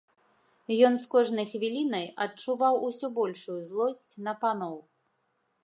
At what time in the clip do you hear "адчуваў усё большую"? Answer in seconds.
2.25-3.59